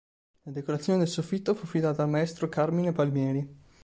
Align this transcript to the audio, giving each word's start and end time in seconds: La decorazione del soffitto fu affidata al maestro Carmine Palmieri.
La 0.45 0.51
decorazione 0.51 0.97
del 0.97 1.07
soffitto 1.07 1.53
fu 1.53 1.65
affidata 1.65 2.01
al 2.01 2.09
maestro 2.09 2.49
Carmine 2.49 2.91
Palmieri. 2.91 3.47